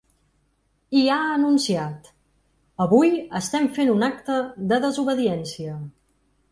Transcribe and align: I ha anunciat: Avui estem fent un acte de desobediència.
I 1.01 1.03
ha 1.15 1.17
anunciat: 1.33 2.09
Avui 2.87 3.13
estem 3.43 3.69
fent 3.77 3.93
un 3.99 4.11
acte 4.13 4.43
de 4.75 4.83
desobediència. 4.89 5.81